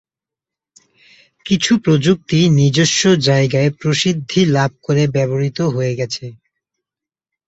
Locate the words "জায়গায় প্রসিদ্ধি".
3.27-4.41